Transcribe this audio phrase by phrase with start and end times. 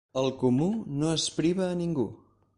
[0.19, 0.69] El comú
[1.03, 2.09] no es priva a ningú.